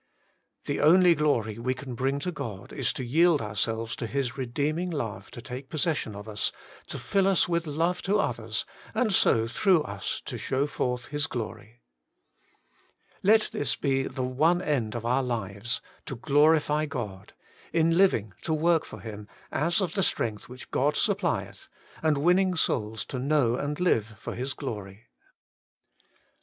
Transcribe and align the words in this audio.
The 0.65 0.79
only 0.81 1.13
glory 1.13 1.59
we 1.59 1.75
can 1.75 1.93
bring 1.93 2.17
to 2.21 2.31
God 2.31 2.73
is 2.73 2.91
to 2.93 3.03
yield 3.05 3.39
ourselves 3.39 3.95
to 3.97 4.07
His 4.07 4.35
redeeming 4.35 4.89
love 4.89 5.29
to 5.29 5.43
take 5.43 5.69
possession 5.69 6.15
of 6.15 6.27
us, 6.27 6.51
to 6.87 6.97
fill 6.97 7.27
us 7.27 7.47
with 7.47 7.67
love 7.67 8.01
to 8.01 8.17
others, 8.17 8.65
and 8.95 9.13
so 9.13 9.45
through 9.45 9.83
us 9.83 10.19
to 10.25 10.39
show 10.39 10.65
forth 10.65 11.09
His 11.09 11.27
glory. 11.27 11.81
4. 13.19 13.19
Let 13.21 13.49
this 13.51 13.75
be 13.75 14.01
the 14.01 14.23
one 14.23 14.59
end 14.59 14.95
of 14.95 15.05
our 15.05 15.21
lives— 15.21 15.83
to 16.07 16.15
glo 16.15 16.45
rify 16.45 16.89
God; 16.89 17.33
in 17.71 17.95
living 17.95 18.33
to 18.41 18.55
work 18.55 18.85
for 18.85 19.01
Him,' 19.01 19.27
as 19.67 19.81
of 19.81 19.93
the 19.93 20.01
strength 20.01 20.49
which 20.49 20.71
God 20.71 20.95
supplieth'; 20.95 21.67
and 22.01 22.17
winning 22.17 22.55
souls 22.55 23.05
to 23.05 23.19
know 23.19 23.55
and 23.55 23.79
live 23.79 24.15
for 24.17 24.33
His 24.33 24.55
glory. 24.55 25.09